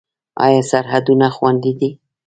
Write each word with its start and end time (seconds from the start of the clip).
آیا 0.45 0.61
سرحدونه 0.71 1.27
خوندي 1.35 1.73
دي؟ 1.79 1.89